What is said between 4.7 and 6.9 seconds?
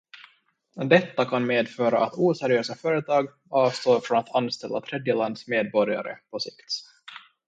tredjelandsmedborgare på sikt.